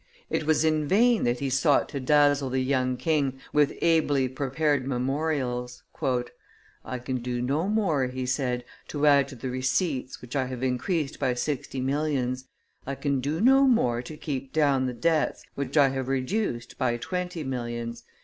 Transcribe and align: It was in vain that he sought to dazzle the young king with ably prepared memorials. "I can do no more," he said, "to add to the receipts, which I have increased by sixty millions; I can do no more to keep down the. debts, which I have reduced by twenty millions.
It 0.31 0.47
was 0.47 0.65
in 0.65 0.87
vain 0.87 1.25
that 1.25 1.41
he 1.41 1.51
sought 1.51 1.87
to 1.89 1.99
dazzle 1.99 2.49
the 2.49 2.63
young 2.63 2.97
king 2.97 3.39
with 3.53 3.71
ably 3.83 4.27
prepared 4.27 4.87
memorials. 4.87 5.83
"I 6.83 6.97
can 6.97 7.17
do 7.17 7.39
no 7.39 7.67
more," 7.69 8.07
he 8.07 8.25
said, 8.25 8.65
"to 8.87 9.05
add 9.05 9.27
to 9.27 9.35
the 9.35 9.51
receipts, 9.51 10.19
which 10.19 10.35
I 10.35 10.45
have 10.45 10.63
increased 10.63 11.19
by 11.19 11.35
sixty 11.35 11.81
millions; 11.81 12.45
I 12.87 12.95
can 12.95 13.19
do 13.21 13.39
no 13.41 13.67
more 13.67 14.01
to 14.01 14.17
keep 14.17 14.51
down 14.53 14.87
the. 14.87 14.93
debts, 14.95 15.43
which 15.53 15.77
I 15.77 15.89
have 15.89 16.07
reduced 16.07 16.79
by 16.79 16.97
twenty 16.97 17.43
millions. 17.43 18.03